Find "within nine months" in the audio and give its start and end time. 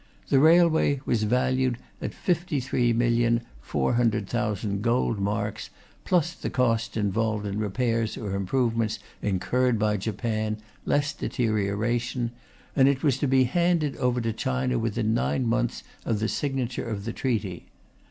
14.79-15.83